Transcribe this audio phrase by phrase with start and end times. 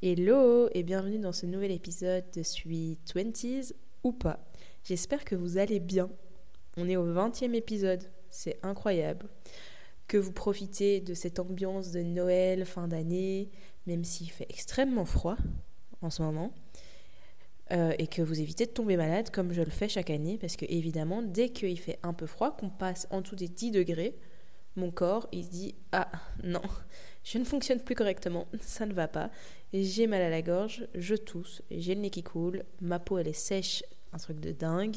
[0.00, 4.38] Hello et bienvenue dans ce nouvel épisode de Sweet Twenties ou pas.
[4.84, 6.08] J'espère que vous allez bien.
[6.76, 9.26] On est au 20e épisode, c'est incroyable.
[10.06, 13.50] Que vous profitez de cette ambiance de Noël, fin d'année,
[13.88, 15.36] même s'il fait extrêmement froid
[16.00, 16.54] en ce moment.
[17.72, 20.54] Euh, et que vous évitez de tomber malade comme je le fais chaque année, parce
[20.54, 24.14] que évidemment, dès qu'il fait un peu froid, qu'on passe en dessous des 10 degrés,
[24.76, 26.08] mon corps, il se dit Ah
[26.44, 26.62] non,
[27.30, 29.30] je ne fonctionne plus correctement, ça ne va pas.
[29.74, 33.28] J'ai mal à la gorge, je tousse, j'ai le nez qui coule, ma peau elle
[33.28, 34.96] est sèche, un truc de dingue.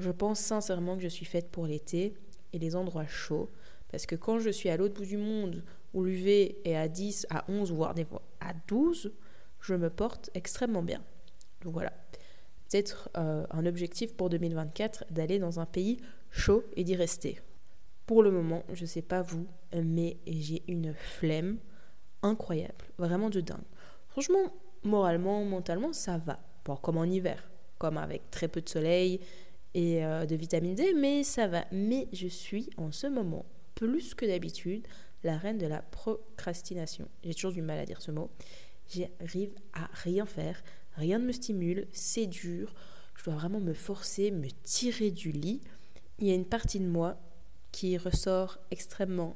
[0.00, 2.14] Je pense sincèrement que je suis faite pour l'été
[2.52, 3.50] et les endroits chauds.
[3.88, 7.28] Parce que quand je suis à l'autre bout du monde, où l'UV est à 10,
[7.30, 9.12] à 11, voire des fois à 12,
[9.60, 11.04] je me porte extrêmement bien.
[11.62, 11.92] Donc voilà.
[12.68, 15.98] Peut-être euh, un objectif pour 2024 d'aller dans un pays
[16.32, 17.38] chaud et d'y rester.
[18.06, 21.58] Pour le moment, je ne sais pas vous, mais j'ai une flemme
[22.22, 23.64] incroyable, vraiment de dingue.
[24.08, 26.38] Franchement, moralement, mentalement, ça va.
[26.64, 29.20] Bon, comme en hiver, comme avec très peu de soleil
[29.74, 31.64] et euh, de vitamine D, mais ça va.
[31.72, 34.86] Mais je suis en ce moment, plus que d'habitude,
[35.22, 37.08] la reine de la procrastination.
[37.22, 38.30] J'ai toujours du mal à dire ce mot.
[38.88, 42.74] J'arrive à rien faire, rien ne me stimule, c'est dur.
[43.16, 45.62] Je dois vraiment me forcer, me tirer du lit.
[46.18, 47.18] Il y a une partie de moi
[47.74, 49.34] qui ressort extrêmement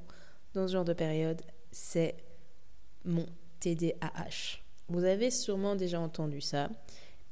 [0.55, 2.14] dans ce genre de période, c'est
[3.05, 3.27] mon
[3.58, 4.61] TDAH.
[4.89, 6.70] Vous avez sûrement déjà entendu ça,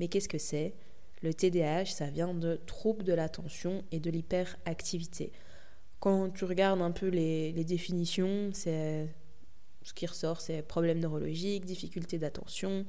[0.00, 0.74] mais qu'est-ce que c'est?
[1.22, 5.30] Le TDAH, ça vient de troubles de l'attention et de l'hyperactivité.
[6.00, 9.06] Quand tu regardes un peu les, définitions, c'est
[9.82, 12.84] ce qui ressort, c'est problèmes neurologiques, difficultés d'attention,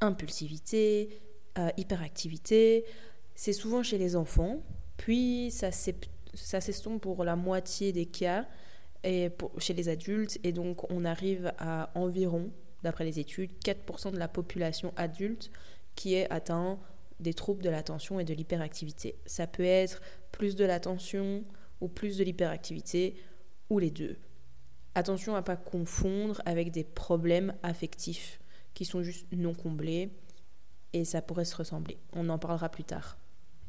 [0.00, 1.20] impulsivité,
[1.58, 2.86] euh, hyperactivité.
[3.34, 4.62] C'est souvent chez les enfants,
[4.96, 5.96] puis ça s'est
[6.34, 8.46] ça s'estompe pour la moitié des cas
[9.04, 10.38] chez les adultes.
[10.44, 12.50] Et donc, on arrive à environ,
[12.82, 15.50] d'après les études, 4% de la population adulte
[15.94, 16.78] qui est atteint
[17.20, 19.16] des troubles de l'attention et de l'hyperactivité.
[19.26, 20.00] Ça peut être
[20.32, 21.44] plus de l'attention
[21.80, 23.16] ou plus de l'hyperactivité
[23.70, 24.16] ou les deux.
[24.94, 28.40] Attention à ne pas confondre avec des problèmes affectifs
[28.74, 30.10] qui sont juste non comblés
[30.92, 31.98] et ça pourrait se ressembler.
[32.12, 33.18] On en parlera plus tard.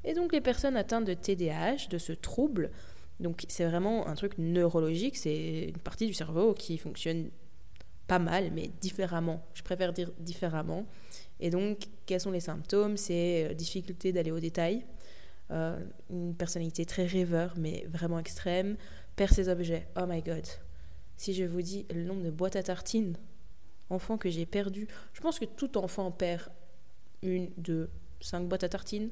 [0.03, 2.71] Et donc les personnes atteintes de TDAH, de ce trouble,
[3.19, 7.29] donc c'est vraiment un truc neurologique, c'est une partie du cerveau qui fonctionne
[8.07, 9.45] pas mal, mais différemment.
[9.53, 10.85] Je préfère dire différemment.
[11.39, 12.97] Et donc, quels sont les symptômes?
[12.97, 14.85] C'est euh, difficulté d'aller au détail,
[15.51, 18.75] euh, une personnalité très rêveur, mais vraiment extrême,
[19.15, 19.87] perd ses objets.
[19.97, 20.45] Oh my god.
[21.15, 23.15] Si je vous dis le nombre de boîtes à tartines,
[23.89, 26.49] enfants que j'ai perdu, je pense que tout enfant perd
[27.21, 29.09] une, deux, cinq boîtes à tartines.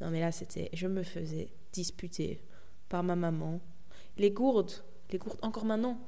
[0.00, 0.70] Non, mais là, c'était.
[0.72, 2.40] Je me faisais disputer
[2.88, 3.60] par ma maman.
[4.16, 4.72] Les gourdes,
[5.10, 5.98] les gourdes, encore maintenant.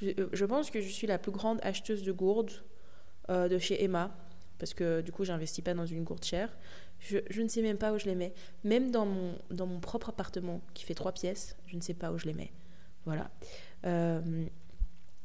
[0.00, 2.52] Je, euh, pense que je suis la plus grande acheteuse de gourdes
[3.28, 4.16] euh, de chez Emma.
[4.58, 6.54] Parce que du coup, j'investis pas dans une gourde chère.
[7.00, 8.34] Je, ne sais même pas où je les mets.
[8.62, 12.26] Même dans mon, propre appartement, qui fait trois pièces, je ne sais pas où je
[12.26, 12.52] les mets.
[13.06, 13.30] Voilà.
[13.86, 14.20] Euh,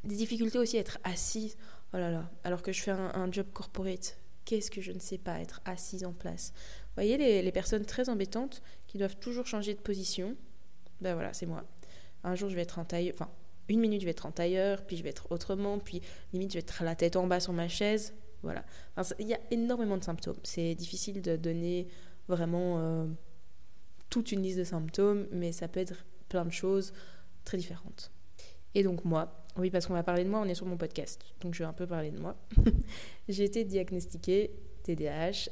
[0.05, 1.57] des difficultés aussi à être assise.
[1.93, 2.29] Oh là là.
[2.45, 4.17] Alors que je fais un, job corporate.
[4.45, 6.53] Qu'est-ce que je ne sais pas être assise en place?
[6.95, 10.35] Voyez les, personnes très embêtantes qui doivent toujours changer de position
[11.01, 11.63] Ben voilà, c'est moi.
[12.23, 13.29] Un jour, je vais être en tailleur, enfin,
[13.69, 16.01] une minute, je vais être en tailleur, puis je vais être autrement, puis
[16.33, 18.13] limite, je vais être la tête en bas sur ma chaise.
[18.43, 18.63] Voilà.
[19.19, 20.37] il y a énormément de symptômes.
[20.43, 21.87] C'est difficile de donner
[22.27, 23.07] vraiment euh,
[24.09, 26.93] toute une liste de symptômes, mais ça peut être plein de choses
[27.43, 28.11] très différentes.
[28.75, 31.21] Et donc moi, oui, parce qu'on va parler de moi, on est sur mon podcast,
[31.41, 32.35] donc je vais un peu parler de moi.
[33.29, 34.51] J'ai été diagnostiquée
[34.83, 35.49] TDAH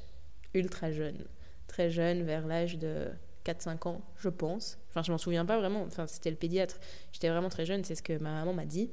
[0.54, 1.26] ultra jeune.
[1.68, 3.08] Très jeune, vers l'âge de
[3.46, 4.78] 4-5 ans, je pense.
[4.90, 5.84] Enfin, je m'en souviens pas vraiment.
[5.84, 6.80] Enfin, c'était le pédiatre.
[7.12, 8.90] J'étais vraiment très jeune, c'est ce que ma maman m'a dit.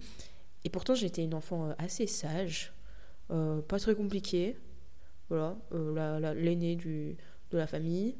[0.64, 2.72] Et pourtant, j'étais une enfant euh, assez sage,
[3.30, 4.56] euh, pas très compliquée.
[5.28, 7.16] Voilà, euh, l'aînée de
[7.52, 8.16] la famille.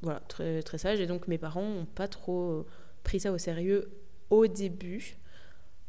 [0.00, 1.00] voilà, très, très sage.
[1.00, 2.66] Et donc, mes parents n'ont pas trop
[3.04, 3.90] pris ça au sérieux
[4.30, 5.18] au début.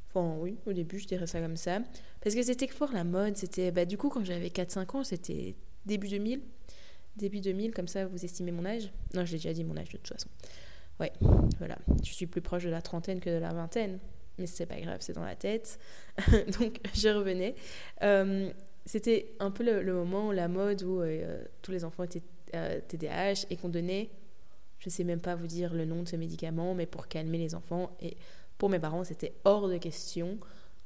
[0.10, 1.80] Enfin, oui, au début, je dirais ça comme ça.
[2.22, 3.38] Parce que c'était fort la mode.
[3.38, 6.42] C'était, bah, du coup, quand j'avais 4-5 ans, c'était début 2000.
[7.16, 8.92] Début 2000, comme ça vous estimez mon âge.
[9.14, 10.30] Non, je l'ai déjà dit mon âge de toute façon.
[11.00, 11.12] Ouais,
[11.58, 11.78] voilà.
[12.04, 14.00] Je suis plus proche de la trentaine que de la vingtaine.
[14.38, 15.80] Mais c'est pas grave, c'est dans la tête.
[16.60, 17.56] Donc, je revenais.
[18.04, 18.52] Euh,
[18.86, 23.34] c'était un peu le, moment, la mode où euh, tous les enfants étaient TDAH euh,
[23.50, 24.10] et qu'on donnait,
[24.80, 27.54] je sais même pas vous dire le nom de ce médicament, mais pour calmer les
[27.54, 27.96] enfants.
[28.02, 28.16] Et
[28.58, 30.38] pour mes parents, c'était hors de question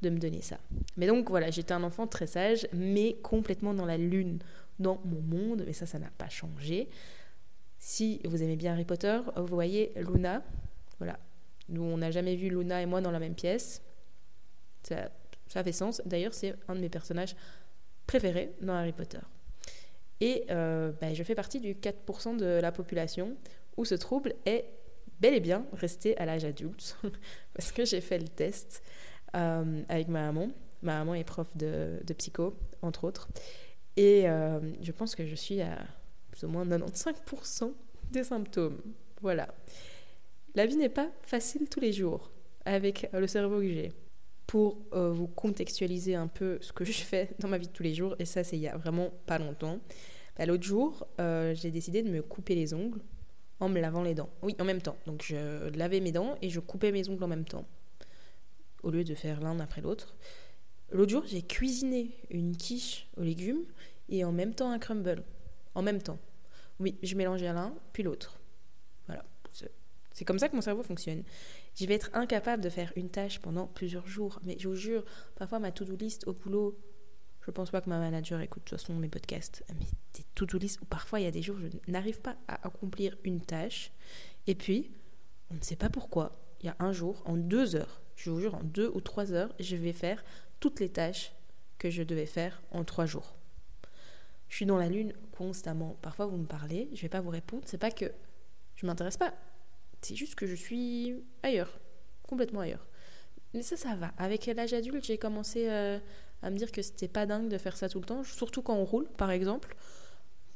[0.01, 0.57] de me donner ça.
[0.98, 4.39] Mais donc voilà, j'étais un enfant très sage, mais complètement dans la lune
[4.80, 6.90] dans mon monde, mais ça, ça n'a pas changé.
[7.78, 10.44] Si vous aimez bien Harry Potter, vous voyez Luna.
[11.00, 11.20] Voilà.
[11.70, 13.81] Nous, on n'a jamais vu Luna et moi dans la même pièce.
[14.84, 15.10] Ça,
[15.48, 16.02] ça fait sens.
[16.06, 17.36] D'ailleurs, c'est un de mes personnages
[18.08, 19.20] préférés dans Harry Potter.
[20.22, 23.36] Et euh, bah, je fais partie du 4% de la population
[23.78, 24.66] où ce trouble est
[25.20, 26.98] bel et bien resté à l'âge adulte,
[27.54, 28.84] parce que j'ai fait le test
[29.36, 30.50] euh, avec ma maman.
[30.81, 33.30] Ma maman est prof de, de psycho, entre autres.
[33.95, 35.78] Et euh, je pense que je suis à
[36.31, 37.72] plus ou moins 95%
[38.12, 38.80] des symptômes.
[39.22, 39.48] Voilà.
[40.56, 42.31] La vie n'est pas facile tous les jours
[42.66, 43.92] avec le cerveau que j'ai.
[44.48, 47.81] Pour euh, vous contextualiser un peu ce que je fais dans ma vie de tous
[47.81, 49.80] les jours, et ça c'est il y a vraiment pas longtemps,
[50.38, 53.00] bah, l'autre jour euh, j'ai décidé de me couper les ongles
[53.60, 54.30] en me lavant les dents.
[54.42, 54.98] Oui, en même temps.
[55.07, 57.66] Donc je lavais mes dents et je coupais mes ongles en même temps,
[58.84, 60.16] au lieu de faire l'un après l'autre.
[60.94, 63.66] L'autre jour j'ai cuisiné une quiche aux légumes
[64.10, 65.24] et en même temps un crumble.
[65.75, 66.19] En même temps.
[66.80, 68.40] Oui, je mélangeais l'un puis l'autre.
[69.07, 69.25] Voilà.
[70.13, 71.24] C'est comme ça que mon cerveau fonctionne.
[71.75, 74.40] Je vais être incapable de faire une tâche pendant plusieurs jours.
[74.44, 75.04] Mais je vous jure,
[75.36, 76.78] parfois ma to-do list au boulot,
[77.42, 80.60] je pense pas que ma manager écoute de toute façon mes podcasts, mais des to-do
[80.60, 83.92] list où parfois il y a des jours je n'arrive pas à accomplir une tâche.
[84.46, 84.92] Et puis,
[85.50, 88.39] on ne sait pas pourquoi, il y a un jour, en deux heures, je vous
[88.39, 90.24] jure, en deux ou trois heures, je vais faire
[90.60, 91.33] toutes les tâches
[91.77, 93.36] que je devais faire en trois jours.
[94.50, 95.98] Je suis dans la lune constamment.
[96.01, 97.63] Parfois, vous me parlez, je vais pas vous répondre.
[97.65, 98.12] C'est pas que
[98.75, 99.33] je m'intéresse pas.
[100.01, 101.80] C'est juste que je suis ailleurs,
[102.27, 102.86] complètement ailleurs.
[103.54, 104.13] Mais ça, ça va.
[104.18, 105.98] Avec l'âge adulte, j'ai commencé euh,
[106.42, 108.75] à me dire que c'était pas dingue de faire ça tout le temps, surtout quand
[108.75, 109.75] on roule, par exemple.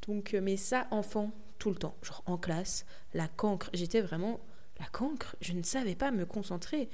[0.08, 1.96] Donc, euh, mais ça, enfant, tout le temps.
[2.02, 3.70] Genre en classe, la cancre.
[3.74, 4.40] J'étais vraiment
[4.80, 5.36] la cancre.
[5.42, 6.90] Je ne savais pas me concentrer.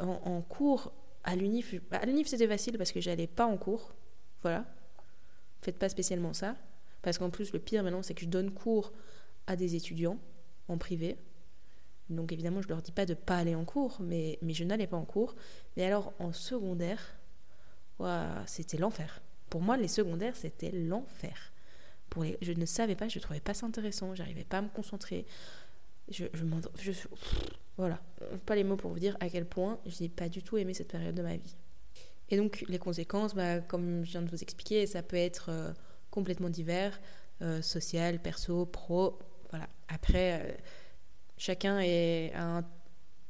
[0.00, 0.92] En, cours,
[1.24, 3.94] à l'unif, à l'unif c'était facile parce que j'allais pas en cours.
[4.42, 4.64] Voilà.
[5.60, 6.56] Faites pas spécialement ça.
[7.02, 8.92] Parce qu'en plus, le pire maintenant, c'est que je donne cours
[9.46, 10.18] à des étudiants
[10.68, 11.16] en privé.
[12.10, 14.86] Donc évidemment, je leur dis pas de pas aller en cours, mais, mais je n'allais
[14.86, 15.34] pas en cours.
[15.76, 17.18] Mais alors, en secondaire,
[18.46, 19.20] c'était l'enfer.
[19.50, 21.52] Pour moi, les secondaires, c'était l'enfer.
[22.10, 24.68] Pour je ne savais pas, je ne trouvais pas ça intéressant, j'arrivais pas à me
[24.68, 25.26] concentrer.
[26.08, 26.44] Je, je,
[26.80, 26.92] je,
[27.78, 28.00] voilà,
[28.44, 30.74] pas les mots pour vous dire à quel point je n'ai pas du tout aimé
[30.74, 31.56] cette période de ma vie.
[32.28, 35.72] Et donc les conséquences, bah, comme je viens de vous expliquer, ça peut être euh,
[36.10, 37.00] complètement divers,
[37.40, 39.18] euh, social, perso, pro.
[39.50, 39.68] Voilà.
[39.88, 40.52] Après, euh,
[41.36, 42.64] chacun est à un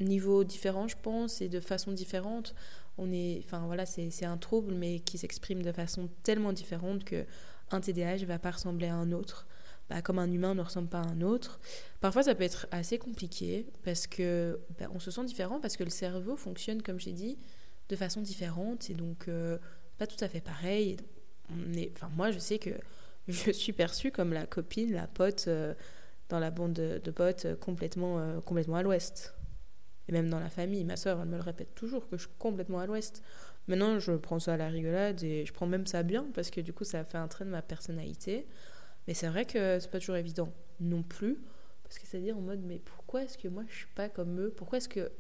[0.01, 2.55] niveau différent, je pense, et de façon différente.
[2.97, 7.27] On est, enfin voilà, c'est un trouble, mais qui s'exprime de façon tellement différente que
[7.71, 9.47] un TDAH va pas ressembler à un autre.
[9.89, 11.61] Bah, comme un humain ne ressemble pas à un autre.
[12.01, 15.85] Parfois, ça peut être assez compliqué parce que bah, on se sent différent parce que
[15.85, 17.39] le cerveau fonctionne, comme j'ai dit,
[17.89, 19.57] de façon différente et donc euh,
[19.97, 20.99] pas tout à fait pareil.
[22.15, 22.71] Moi, je sais que
[23.29, 25.75] je suis perçue comme la copine, la pote euh,
[26.29, 29.35] dans la bande de, potes euh, complètement, complètement à l'ouest.
[30.09, 32.37] Et même dans la famille, ma soeur, elle me le répète toujours que je suis
[32.39, 33.23] complètement à l'ouest.
[33.69, 36.61] Maintenant, je prends ça à la rigolade et je prends même ça bien parce que
[36.61, 38.47] du coup, ça fait un trait de ma personnalité.
[39.09, 41.39] Mais c'est vrai que c'est pas toujours évident non plus.
[41.83, 44.53] Parce que c'est-à-dire en mode, mais pourquoi est-ce que moi je suis pas comme eux?
[44.55, 45.11] Pourquoi est-ce que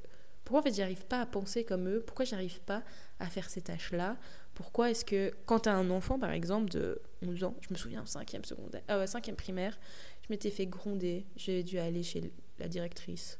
[0.44, 2.02] pourquoi en fait j'arrive pas à penser comme eux?
[2.06, 2.82] Pourquoi j'arrive pas
[3.18, 4.18] à faire ces tâches-là?
[4.54, 7.78] Pourquoi est-ce que quand tu as un enfant par exemple de 11 ans, je me
[7.78, 9.04] souviens 5e secondaire, ah
[9.36, 9.78] primaire,
[10.22, 13.38] je m'étais fait gronder, j'ai dû aller chez la directrice.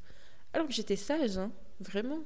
[0.54, 2.20] Alors que j'étais sage, hein, vraiment,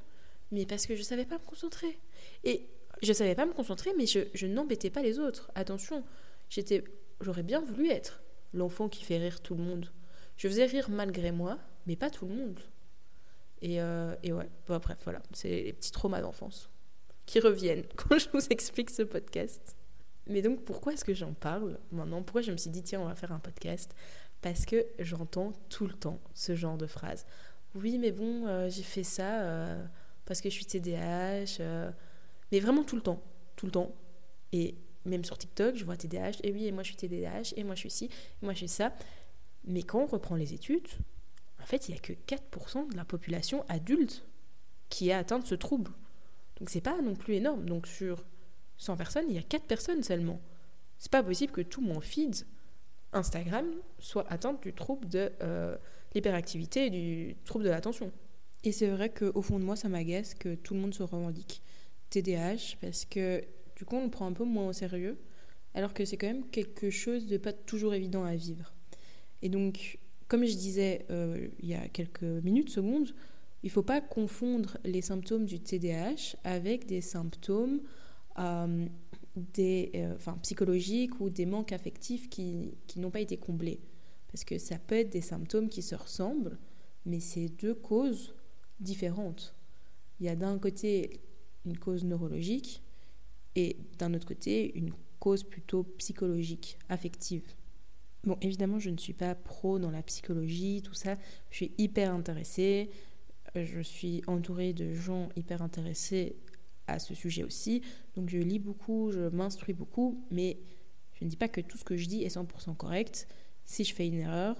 [0.51, 1.99] mais parce que je savais pas me concentrer.
[2.45, 2.67] Et
[3.01, 5.51] je savais pas me concentrer, mais je, je n'embêtais pas les autres.
[5.55, 6.03] Attention,
[6.49, 6.83] j'étais,
[7.23, 8.21] j'aurais bien voulu être
[8.53, 9.89] l'enfant qui fait rire tout le monde.
[10.37, 12.59] Je faisais rire malgré moi, mais pas tout le monde.
[13.61, 16.69] Et, euh, ouais, bref, voilà, c'est les petits traumas d'enfance
[17.25, 19.75] qui reviennent quand je vous explique ce podcast.
[20.27, 22.21] Mais donc, pourquoi est-ce que j'en parle maintenant?
[22.23, 23.93] Pourquoi je me suis dit, tiens, on va faire un podcast?
[24.41, 27.25] Parce que j'entends tout le temps ce genre de phrases.
[27.75, 29.85] Oui, mais bon, euh, j'ai fait ça euh,
[30.25, 31.61] parce que je suis TDAH.
[32.51, 33.21] mais vraiment tout le temps,
[33.55, 33.95] tout le temps.
[34.51, 36.39] Et même sur TikTok, je vois TDAH.
[36.43, 37.53] Et oui, et moi je suis TDAH.
[37.55, 38.05] Et moi je suis ci.
[38.05, 38.93] Et moi je suis ça.
[39.65, 40.87] Mais quand on reprend les études,
[41.61, 44.25] en fait, il n'y a que 4% de la population adulte
[44.89, 45.91] qui a atteint ce trouble.
[46.59, 47.65] Donc c'est pas non plus énorme.
[47.65, 48.25] Donc sur
[48.77, 50.41] 100 personnes, il y a 4 personnes seulement.
[50.97, 52.45] C'est pas possible que tout mon feed
[53.13, 53.65] Instagram
[53.99, 55.77] soit atteint du trouble de euh,
[56.13, 58.11] l'hyperactivité et du trouble de l'attention.
[58.63, 61.61] Et c'est vrai qu'au fond de moi, ça m'agace que tout le monde se revendique
[62.09, 63.43] TDAH parce que
[63.75, 65.17] du coup, on le prend un peu moins au sérieux,
[65.73, 68.73] alors que c'est quand même quelque chose de pas toujours évident à vivre.
[69.41, 73.13] Et donc, comme je disais euh, il y a quelques minutes, secondes,
[73.63, 77.81] il ne faut pas confondre les symptômes du TDAH avec des symptômes
[78.39, 78.85] euh,
[79.35, 83.79] des, euh, enfin, psychologiques ou des manques affectifs qui, qui n'ont pas été comblés.
[84.31, 86.57] Parce que ça peut être des symptômes qui se ressemblent,
[87.05, 88.33] mais c'est deux causes
[88.79, 89.55] différentes.
[90.19, 91.21] Il y a d'un côté
[91.65, 92.81] une cause neurologique
[93.55, 97.43] et d'un autre côté une cause plutôt psychologique, affective.
[98.23, 101.15] Bon, évidemment, je ne suis pas pro dans la psychologie, tout ça.
[101.49, 102.89] Je suis hyper intéressée.
[103.55, 106.35] Je suis entourée de gens hyper intéressés
[106.87, 107.81] à ce sujet aussi.
[108.15, 110.57] Donc je lis beaucoup, je m'instruis beaucoup, mais
[111.13, 113.27] je ne dis pas que tout ce que je dis est 100% correct.
[113.65, 114.57] Si je fais une erreur,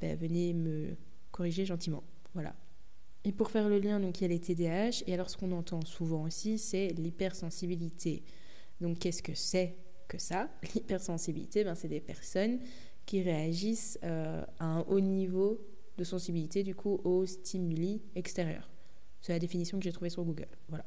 [0.00, 0.96] ben, venez me
[1.30, 2.02] corriger gentiment.
[2.34, 2.54] Voilà.
[3.26, 5.50] Et pour faire le lien, donc il y a les TDAH, et alors ce qu'on
[5.50, 8.22] entend souvent aussi, c'est l'hypersensibilité.
[8.80, 9.74] Donc qu'est-ce que c'est
[10.06, 10.48] que ça?
[10.74, 12.60] L'hypersensibilité, ben, c'est des personnes
[13.04, 15.60] qui réagissent euh, à un haut niveau
[15.98, 18.70] de sensibilité du coup aux stimuli extérieurs.
[19.20, 20.46] C'est la définition que j'ai trouvée sur Google.
[20.68, 20.84] Voilà.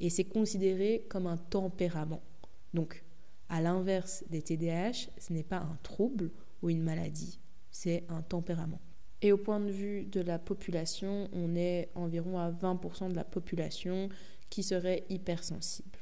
[0.00, 2.20] Et c'est considéré comme un tempérament.
[2.74, 3.02] Donc,
[3.48, 8.82] à l'inverse des TDAH, ce n'est pas un trouble ou une maladie, c'est un tempérament.
[9.22, 13.24] Et au point de vue de la population, on est environ à 20% de la
[13.24, 14.08] population
[14.48, 15.98] qui serait hypersensible.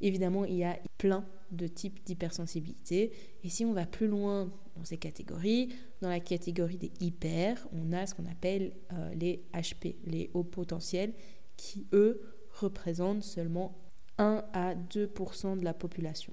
[0.00, 3.12] Évidemment, il y a plein de types d'hypersensibilité.
[3.42, 7.92] Et si on va plus loin dans ces catégories, dans la catégorie des hyper, on
[7.92, 11.14] a ce qu'on appelle euh, les HP, les hauts potentiels,
[11.56, 12.20] qui eux
[12.52, 13.76] représentent seulement
[14.18, 16.32] 1 à 2% de la population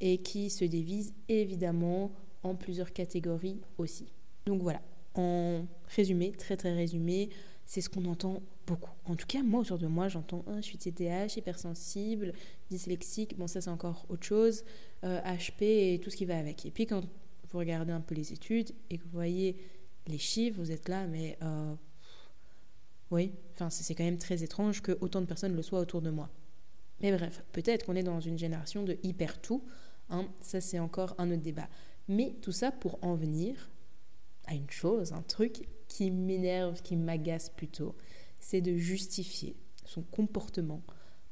[0.00, 2.12] et qui se divisent évidemment
[2.42, 4.12] en plusieurs catégories aussi.
[4.46, 4.80] Donc voilà,
[5.16, 7.30] en résumé, très très résumé,
[7.64, 8.92] c'est ce qu'on entend beaucoup.
[9.04, 12.32] En tout cas, moi, autour de moi, j'entends je suis TDAH, hypersensible,
[12.70, 14.64] dyslexique, bon, ça c'est encore autre chose,
[15.02, 16.64] HP euh, et tout ce qui va avec.
[16.66, 17.02] Et puis quand
[17.50, 19.56] vous regardez un peu les études et que vous voyez
[20.06, 21.74] les chiffres, vous êtes là, mais euh,
[23.10, 26.10] oui, enfin, c'est quand même très étrange que autant de personnes le soient autour de
[26.10, 26.28] moi.
[27.00, 29.62] Mais bref, peut-être qu'on est dans une génération de hyper tout,
[30.08, 31.68] hein, ça c'est encore un autre débat.
[32.08, 33.70] Mais tout ça pour en venir
[34.46, 37.94] à une chose, un truc qui m'énerve, qui m'agace plutôt,
[38.38, 40.82] c'est de justifier son comportement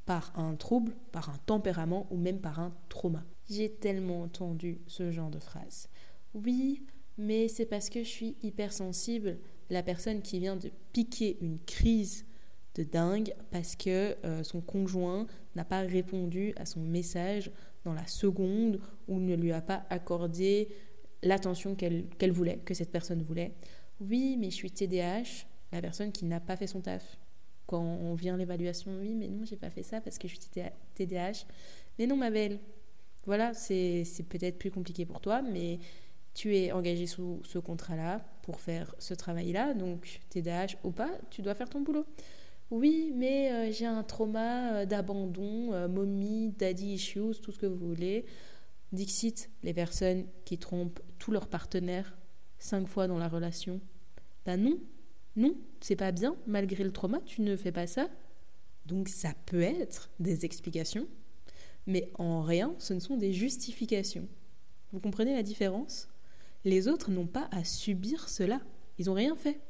[0.07, 3.25] par un trouble, par un tempérament ou même par un trauma.
[3.49, 5.89] J'ai tellement entendu ce genre de phrase.
[6.35, 6.83] Oui,
[7.19, 9.39] mais c'est parce que je suis hypersensible.
[9.71, 12.27] La personne qui vient de piquer une crise
[12.75, 17.51] de dingue parce que euh, son conjoint n'a pas répondu à son message
[17.85, 20.69] dans la seconde ou ne lui a pas accordé
[21.25, 23.53] l'attention qu'elle voulait, que cette personne voulait.
[24.01, 27.19] Oui, mais je suis TDAH, la personne qui n'a pas fait son taf.
[27.67, 30.51] Quand on vient l'évaluation, oui, mais non, j'ai pas fait ça parce que je suis
[30.95, 31.47] TDAH.
[31.99, 32.59] Mais non, ma belle.
[33.27, 35.79] Voilà, c'est peut-être plus compliqué pour toi, mais
[36.35, 41.41] tu es engagé sous ce contrat-là pour faire ce travail-là, donc TDAH ou pas, tu
[41.41, 42.05] dois faire ton boulot.
[42.71, 47.67] Oui, mais euh, j'ai un trauma euh, d'abandon, euh, mommy, daddy issues, tout ce que
[47.67, 48.25] vous voulez.
[48.95, 52.17] Dixit, les personnes qui trompent tous leurs partenaires
[52.59, 53.81] cinq fois dans la relation.
[54.47, 54.79] Ben non,
[55.37, 58.09] non, c'est pas bien, malgré le trauma, tu ne fais pas ça.
[58.87, 61.07] Donc ça peut être des explications,
[61.87, 64.29] mais en rien, ce ne sont des justifications.
[64.93, 66.09] Vous comprenez la différence?
[66.65, 68.61] Les autres n'ont pas à subir cela.
[68.99, 69.61] Ils n'ont rien fait.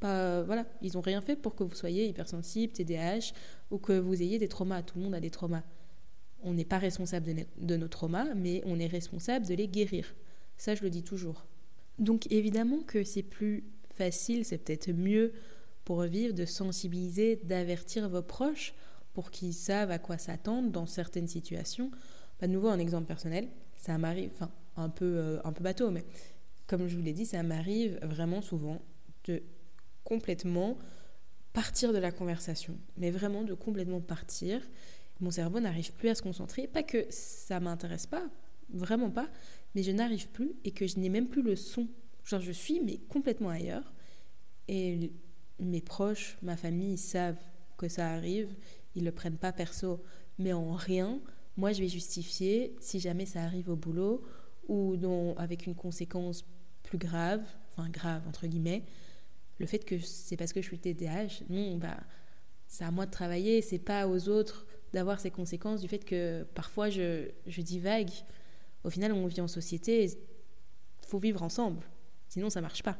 [0.00, 3.32] Pas, voilà, ils n'ont rien fait pour que vous soyez hypersensible, TDAH
[3.70, 4.82] ou que vous ayez des traumas.
[4.82, 5.62] Tout le monde a des traumas.
[6.44, 10.14] On n'est pas responsable de, nos traumas, mais on est responsable de les guérir.
[10.56, 11.46] Ça, je le dis toujours.
[11.98, 15.32] Donc évidemment que c'est plus facile, c'est peut-être mieux
[15.84, 18.74] pour vivre de sensibiliser, d'avertir vos proches
[19.12, 21.90] pour qu'ils savent à quoi s'attendre dans certaines situations.
[22.38, 25.90] Pas de nouveau un exemple personnel, ça m'arrive, enfin un peu, euh, un peu bateau,
[25.90, 26.04] mais
[26.66, 28.82] comme je vous l'ai dit, ça m'arrive vraiment souvent
[29.24, 29.42] de
[30.02, 30.76] complètement
[31.52, 34.60] partir de la conversation, mais vraiment de complètement partir
[35.20, 36.66] mon cerveau n'arrive plus à se concentrer.
[36.66, 38.28] Pas que ça m'intéresse pas,
[38.70, 39.28] vraiment pas,
[39.74, 41.88] mais je n'arrive plus et que je n'ai même plus le son.
[42.24, 43.92] Genre, je suis mais complètement ailleurs.
[44.68, 45.12] Et
[45.60, 47.40] mes proches, ma famille, savent
[47.76, 48.54] que ça arrive,
[48.94, 50.02] ils le prennent pas perso,
[50.38, 51.20] mais en rien,
[51.56, 54.22] moi je vais justifier si jamais ça arrive au boulot
[54.68, 54.96] ou
[55.36, 56.44] avec une conséquence
[56.82, 58.84] plus grave, enfin grave entre guillemets,
[59.58, 61.98] le fait que c'est parce que je suis TDAH, non, bah
[62.66, 66.46] c'est à moi de travailler, c'est pas aux autres d'avoir ces conséquences du fait que
[66.54, 68.10] parfois je, je divague.
[68.84, 71.84] Au final, on vit en société, il faut vivre ensemble,
[72.28, 72.96] sinon ça marche pas.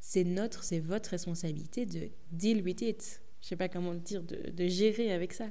[0.00, 3.22] C'est notre, c'est votre responsabilité de deal with it.
[3.42, 5.48] Je sais pas comment le dire, de, gérer avec ça.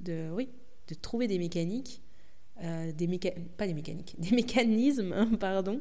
[0.00, 0.48] De, oui,
[0.88, 2.02] de trouver des mécaniques,
[2.62, 5.80] euh, des méca pas des mécaniques, des mécanismes, pardon.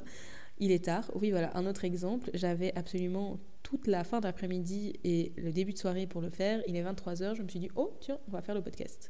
[0.60, 1.10] Il est tard.
[1.16, 2.30] Oui, voilà, un autre exemple.
[2.34, 6.62] J'avais absolument toute la fin d'après-midi et le début de soirée pour le faire.
[6.68, 9.10] Il est 23h, je me suis dit, oh, tiens, on va faire le podcast.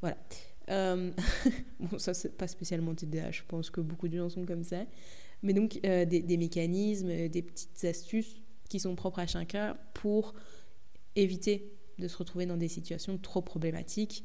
[0.00, 0.16] Voilà.
[0.70, 1.12] Euh,
[1.80, 4.84] bon, ça, c'est pas spécialement TDA, je pense que beaucoup de gens sont comme ça.
[5.42, 10.34] Mais donc, euh, des, mécanismes, euh, des petites astuces qui sont propres à chacun pour
[11.16, 14.24] éviter de se retrouver dans des situations trop problématiques.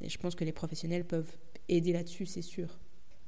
[0.00, 1.36] Et je pense que les professionnels peuvent
[1.68, 2.78] aider là-dessus, c'est sûr.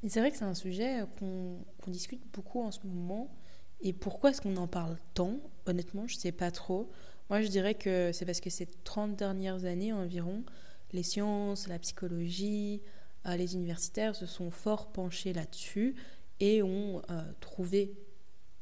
[0.06, 3.34] C'est vrai que c'est un sujet qu'on discute beaucoup en ce moment.
[3.80, 5.38] Et pourquoi est-ce qu'on en parle tant?
[5.66, 6.90] Honnêtement, je ne sais pas trop.
[7.30, 10.44] Moi, je dirais que c'est parce que ces 30 dernières années environ,
[10.92, 12.80] les sciences, la psychologie,
[13.26, 15.94] euh, les universitaires se sont fort penchés là-dessus
[16.40, 17.92] et ont euh, trouvé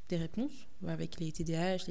[0.08, 1.90] des réponses avec les TDAH,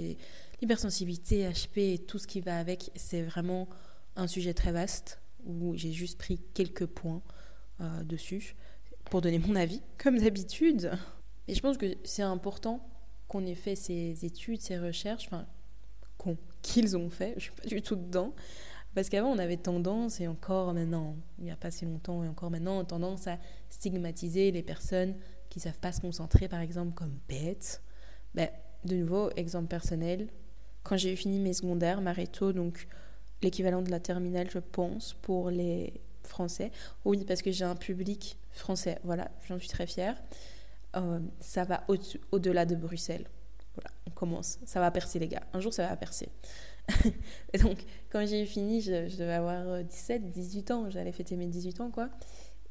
[0.62, 2.92] l'hypersensibilité, HP et tout ce qui va avec.
[2.96, 3.68] C'est vraiment
[4.16, 7.22] un sujet très vaste où j'ai juste pris quelques points
[7.82, 8.56] euh, dessus
[9.10, 10.92] pour donner mon avis, comme d'habitude.
[11.48, 12.88] Et je pense que c'est important
[13.28, 15.46] qu'on ait fait ces études, ces recherches, enfin,
[16.62, 18.34] qu'ils ont fait, je suis pas du tout dedans,
[18.96, 22.28] parce qu'avant on avait tendance, et encore maintenant, il n'y a pas si longtemps, et
[22.28, 23.38] encore maintenant, tendance à
[23.70, 25.16] stigmatiser les personnes
[25.50, 27.84] qui savent pas se concentrer, par exemple, comme bêtes.
[28.34, 28.50] Ben,
[28.84, 30.28] de nouveau, exemple personnel,
[30.84, 32.88] quand j'ai fini mes secondaires, Mareto, donc
[33.42, 36.72] l'équivalent de la terminale, je pense, pour les Français.
[37.04, 40.16] Oui, parce que j'ai un public français, voilà, j'en suis très fière.
[40.96, 41.84] Euh, ça va
[42.32, 43.28] au-delà de Bruxelles.
[43.76, 44.60] Voilà, on commence.
[44.66, 45.44] Ça va percer, les gars.
[45.54, 46.30] Un jour, ça va percer.
[47.54, 50.90] et donc, quand j'ai fini, je, devais avoir 17, euh, 18 ans.
[50.90, 52.10] J'allais fêter mes 18 ans, quoi.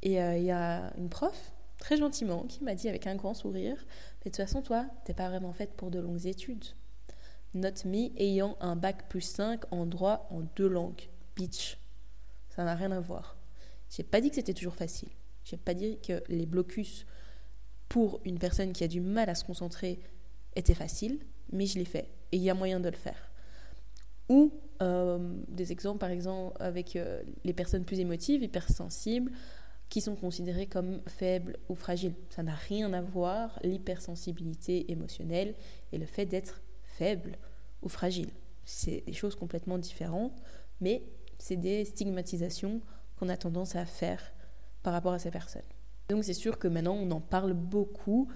[0.03, 3.35] Et euh, il y a une prof, très gentiment, qui m'a dit avec un grand
[3.35, 3.77] sourire
[4.25, 6.65] Mais de toute façon, toi, t'es pas vraiment faite pour de longues études.
[7.53, 11.09] Note me ayant un bac plus 5 en droit en deux langues.
[11.37, 11.79] Bitch.
[12.51, 13.37] Ça n'a rien à voir.
[13.95, 15.09] J'ai pas dit que c'était toujours facile.
[15.45, 17.07] J'ai pas dit que les blocus
[17.89, 20.01] pour une personne qui a du mal à se concentrer
[20.57, 21.21] étaient faciles,
[21.53, 22.09] mais je l'ai fait.
[22.33, 23.31] Et il y a moyen de le faire.
[24.29, 29.31] Ou euh, des exemples, par exemple, avec euh, les personnes plus émotives, hypersensibles,
[29.91, 32.15] qui sont considérées comme faibles ou fragiles.
[32.31, 35.55] Ça n'a rien à voir, l'hypersensibilité émotionnelle
[35.93, 37.39] et le fait d'être faible
[37.83, 38.31] ou fragile.
[38.65, 40.43] C'est des choses complètement différentes,
[40.81, 41.05] mais
[41.39, 42.81] c'est des stigmatisations
[43.19, 44.33] qu'on a tendance à faire
[44.83, 45.63] par rapport à ces personnes.
[46.09, 48.29] Donc c'est sûr que maintenant on en parle beaucoup,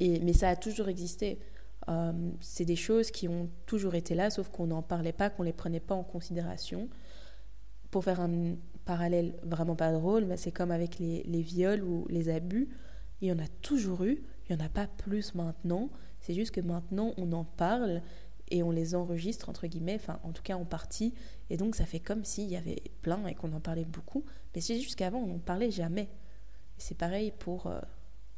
[0.00, 1.38] mais ça a toujours existé.
[1.88, 5.42] Euh, c'est des choses qui ont toujours été là, sauf qu'on n'en parlait pas, qu'on
[5.42, 6.88] ne les prenait pas en considération.
[7.90, 12.06] Pour faire un parallèle vraiment pas drôle, bah, c'est comme avec les, les, viols ou
[12.08, 12.68] les abus.
[13.20, 15.90] Il y en a toujours eu, il n'y en a pas plus maintenant.
[16.20, 18.02] C'est juste que maintenant on en parle
[18.48, 21.14] et on les enregistre, entre guillemets, enfin en tout cas en partie.
[21.50, 24.24] Et donc ça fait comme s'il y avait plein et qu'on en parlait beaucoup.
[24.54, 26.08] Mais c'est juste qu'avant on n'en parlait jamais.
[26.78, 27.80] Et c'est pareil pour, euh,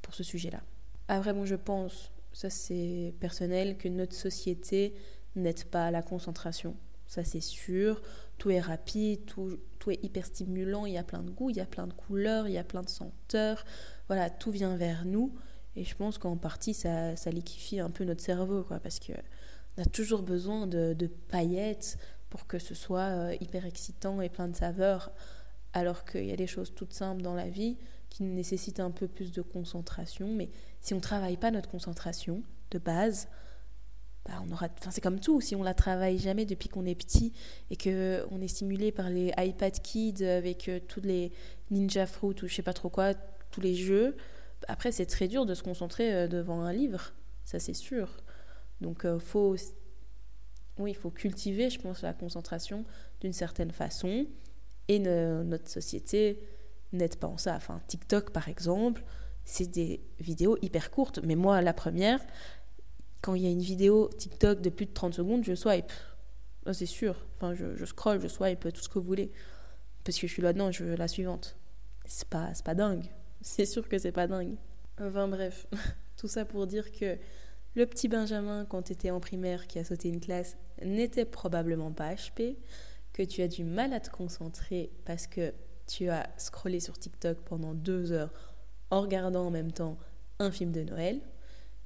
[0.03, 0.63] pour ce sujet-là.
[1.09, 4.95] Après, bon, je pense ça c'est personnel, que notre société
[5.35, 6.77] n'aide pas à la concentration.
[7.07, 8.01] Ça c'est sûr.
[8.37, 11.57] Tout est rapide, tout, tout est hyper stimulant, il y a plein de goûts, il
[11.57, 13.65] y a plein de couleurs, il y a plein de senteurs.
[14.07, 15.35] Voilà, tout vient vers nous.
[15.75, 18.99] Et je pense qu'en partie, ça, ça liquifie un peu notre cerveau, quoi, parce
[19.79, 21.99] qu'on a toujours besoin de, paillettes
[22.31, 25.13] pour que ce soit euh, hyper excitant et plein de saveurs,
[25.73, 27.77] alors qu'il y a des choses toutes simples dans la vie
[28.11, 32.43] qui nécessitent un peu plus de concentration, mais si on ne travaille pas notre concentration
[32.71, 33.29] de base,
[34.27, 36.95] bah on aura, enfin c'est comme tout, si on la travaille jamais depuis qu'on est
[36.95, 37.33] petit
[37.71, 41.33] et que on est stimulé par les iPad Kids avec euh, tous les
[41.71, 43.15] Ninja Fruit ou je sais pas trop quoi,
[43.51, 44.17] tous les jeux,
[44.67, 47.13] après c'est très dur de se concentrer euh, devant un livre,
[47.45, 48.17] ça c'est sûr.
[48.81, 49.57] Donc euh, faut,
[50.79, 52.85] oui, il faut cultiver, je pense, la concentration
[53.21, 54.27] d'une certaine façon
[54.89, 56.43] et notre société
[56.93, 57.55] n'aide pas en ça.
[57.57, 59.05] Enfin TikTok par exemple
[59.49, 61.21] c'est des vidéos hyper courtes.
[61.25, 62.21] Mais moi, la première,
[63.23, 65.91] quand il y a une vidéo TikTok de plus de 30 secondes, je swipe.
[66.71, 67.27] C'est sûr.
[67.37, 69.33] Enfin, je, je scroll, je swipe, tout ce que vous voulez.
[70.05, 71.57] Parce que je suis là, dedans je veux la suivante.
[72.05, 73.07] C'est pas, pas dingue.
[73.41, 74.57] C'est sûr que c'est pas dingue.
[75.01, 75.67] Enfin bref,
[76.17, 77.17] tout ça pour dire que
[77.79, 81.93] le petit Benjamin, quand tu étais en primaire, qui a sauté une classe, n'était probablement
[81.93, 82.57] pas HP,
[83.13, 85.55] que tu as du mal à te concentrer parce que
[85.87, 88.33] tu as scrollé sur TikTok pendant deux heures
[88.91, 89.97] en regardant en même temps
[90.41, 91.21] un film de Noël,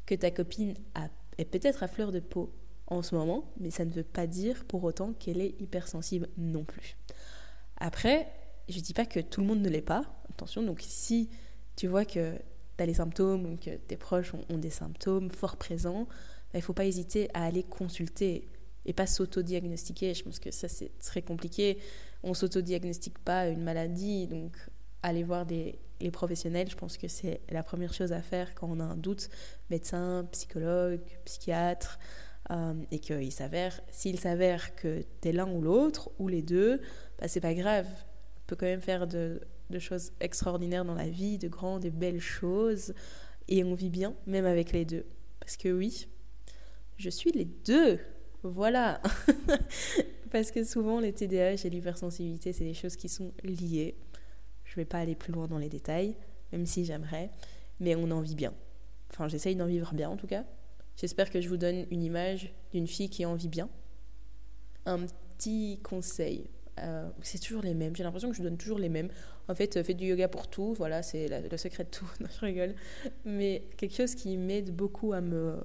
[0.06, 0.74] que ta copine
[1.36, 2.54] est peut-être à fleur de peau
[2.86, 6.64] en ce moment, mais ça ne veut pas dire pour autant qu'elle est hypersensible non
[6.64, 6.96] plus.
[7.76, 8.32] Après,
[8.70, 11.28] je ne dis pas que tout le monde ne l'est pas, attention, donc si
[11.76, 12.34] tu vois que
[12.86, 16.72] les symptômes ou que tes proches ont, des symptômes fort présents, bah, il ne faut
[16.72, 18.48] pas hésiter à aller consulter
[18.84, 20.14] et pas s'auto-diagnostiquer.
[20.14, 21.78] Je pense que ça c'est très compliqué.
[22.22, 24.56] On s'auto-diagnostique pas une maladie, donc
[25.02, 25.78] aller voir les
[26.10, 29.28] professionnels, je pense que c'est la première chose à faire quand on a un doute,
[29.70, 31.98] médecin, psychologue, psychiatre,
[32.50, 36.80] euh, et qu'il s'avère, s'il s'avère que tu es l'un ou l'autre, ou les deux,
[37.18, 37.86] bah, c'est pas grave.
[37.88, 41.90] On peut quand même faire de, de, choses extraordinaires dans la vie, de grandes et
[41.90, 42.94] belles choses,
[43.48, 45.04] et on vit bien, même avec les deux.
[45.40, 46.06] Parce que oui,
[46.96, 47.98] je suis les deux.
[48.42, 49.00] Voilà.
[50.30, 53.96] Parce que souvent, les TDAH et l'hypersensibilité, c'est des choses qui sont liées.
[54.64, 56.16] Je vais pas aller plus loin dans les détails,
[56.52, 57.30] même si j'aimerais,
[57.80, 58.54] mais on en vit bien.
[59.10, 60.44] Enfin, j'essaye d'en vivre bien en tout cas.
[60.96, 63.68] J'espère que je vous donne une image d'une fille qui en vit bien.
[64.86, 65.00] Un
[65.36, 66.48] petit conseil.
[66.78, 67.94] Euh, c'est toujours les mêmes.
[67.94, 69.08] J'ai l'impression que je donne toujours les mêmes.
[69.48, 70.74] En fait, euh, faites du yoga pour tout.
[70.74, 72.08] Voilà, c'est le secret de tout.
[72.20, 72.74] non, je rigole.
[73.24, 75.56] Mais quelque chose qui m'aide beaucoup à me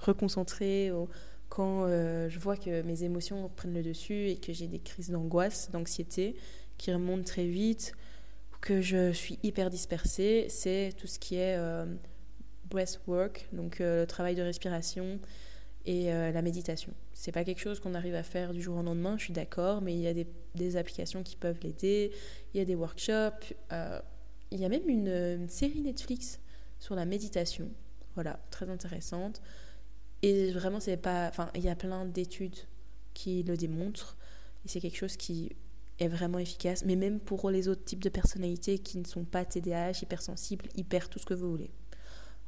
[0.00, 0.92] reconcentrer
[1.48, 5.10] quand euh, je vois que mes émotions prennent le dessus et que j'ai des crises
[5.10, 6.36] d'angoisse, d'anxiété
[6.78, 7.92] qui remontent très vite,
[8.52, 11.56] ou que je suis hyper dispersée, c'est tout ce qui est
[12.68, 15.20] breathwork, donc le travail de respiration
[15.84, 16.92] et la méditation.
[17.12, 19.82] C'est pas quelque chose qu'on arrive à faire du jour au lendemain, je suis d'accord,
[19.82, 22.12] mais il y a des, applications qui peuvent l'aider,
[22.54, 24.00] il y a des workshops, euh,
[24.50, 26.40] il y a même une, série Netflix
[26.78, 27.70] sur la méditation,
[28.14, 29.42] voilà, très intéressante.
[30.22, 32.56] Et vraiment, c'est pas, enfin, il y a plein d'études
[33.12, 34.16] qui le démontrent,
[34.64, 35.50] et c'est quelque chose qui
[35.98, 39.44] est vraiment efficace, mais même pour les autres types de personnalités qui ne sont pas
[39.44, 41.70] TDAH, hypersensibles, hyper tout ce que vous voulez.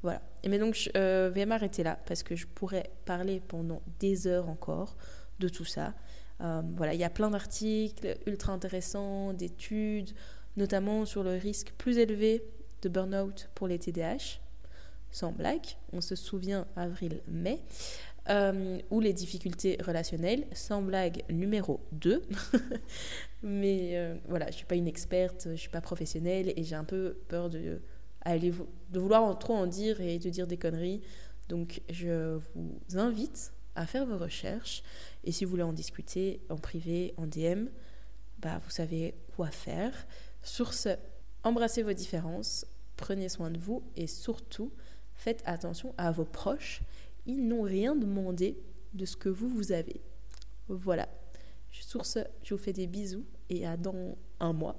[0.04, 0.20] Voilà.
[0.42, 4.26] Et mais donc, je euh, vais m'arrêter là parce que je pourrais parler pendant des
[4.26, 4.98] heures encore
[5.40, 5.94] de tout ça.
[6.42, 10.10] Euh, voilà, il y a plein d'articles ultra intéressants, d'études,
[10.58, 12.44] notamment sur le risque plus élevé
[12.82, 14.40] de burn-out pour les TDAH.
[15.10, 17.62] Sans blague, on se souvient avril-mai.
[18.28, 22.22] Euh, ou les difficultés relationnelles, sans blague numéro 2.
[23.42, 26.74] Mais voilà, je ne suis pas une experte, je ne suis pas professionnelle et j'ai
[26.74, 27.80] un peu peur de
[28.24, 31.02] de vouloir trop en dire et de dire des conneries.
[31.48, 34.82] Donc je vous invite à faire vos recherches
[35.24, 37.66] et si vous voulez en discuter en privé, en DM,
[38.38, 40.06] bah, vous savez quoi faire.
[40.42, 40.90] Sur ce,
[41.42, 44.72] embrassez vos différences, prenez soin de vous et surtout
[45.14, 46.82] faites attention à vos proches.
[47.26, 48.58] Ils n'ont rien demandé
[48.92, 50.00] de ce que vous, vous avez.
[50.68, 51.08] Voilà.
[51.70, 54.76] Sur ce, je vous fais des bisous et à dans un mois